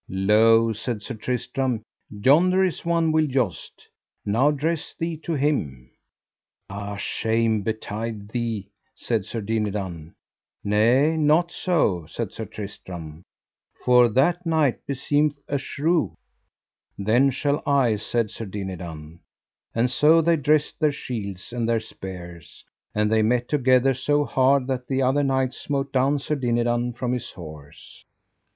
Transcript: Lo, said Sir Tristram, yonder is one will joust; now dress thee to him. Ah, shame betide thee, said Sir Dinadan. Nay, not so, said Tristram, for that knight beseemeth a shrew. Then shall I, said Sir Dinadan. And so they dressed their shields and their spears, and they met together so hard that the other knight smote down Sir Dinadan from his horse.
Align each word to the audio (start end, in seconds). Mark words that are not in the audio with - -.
Lo, 0.09 0.73
said 0.73 0.99
Sir 0.99 1.13
Tristram, 1.13 1.83
yonder 2.09 2.63
is 2.63 2.83
one 2.83 3.11
will 3.11 3.27
joust; 3.27 3.87
now 4.25 4.49
dress 4.49 4.95
thee 4.95 5.15
to 5.17 5.33
him. 5.33 5.91
Ah, 6.71 6.95
shame 6.95 7.61
betide 7.61 8.29
thee, 8.29 8.71
said 8.95 9.25
Sir 9.25 9.41
Dinadan. 9.41 10.15
Nay, 10.63 11.15
not 11.17 11.51
so, 11.51 12.07
said 12.07 12.31
Tristram, 12.51 13.21
for 13.85 14.09
that 14.09 14.43
knight 14.43 14.87
beseemeth 14.87 15.37
a 15.47 15.59
shrew. 15.59 16.15
Then 16.97 17.29
shall 17.29 17.61
I, 17.67 17.95
said 17.97 18.31
Sir 18.31 18.45
Dinadan. 18.47 19.19
And 19.75 19.91
so 19.91 20.19
they 20.19 20.35
dressed 20.35 20.79
their 20.79 20.91
shields 20.91 21.53
and 21.53 21.69
their 21.69 21.79
spears, 21.79 22.65
and 22.95 23.11
they 23.11 23.21
met 23.21 23.47
together 23.47 23.93
so 23.93 24.25
hard 24.25 24.65
that 24.65 24.87
the 24.87 25.03
other 25.03 25.21
knight 25.21 25.53
smote 25.53 25.93
down 25.93 26.17
Sir 26.17 26.33
Dinadan 26.33 26.93
from 26.93 27.11
his 27.13 27.29
horse. 27.29 28.03